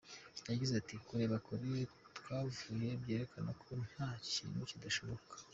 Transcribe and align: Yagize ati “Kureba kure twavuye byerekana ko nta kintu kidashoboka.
Yagize 0.49 0.73
ati 0.81 0.95
“Kureba 1.07 1.35
kure 1.45 1.71
twavuye 2.17 2.89
byerekana 3.01 3.51
ko 3.63 3.71
nta 3.89 4.09
kintu 4.31 4.59
kidashoboka. 4.69 5.35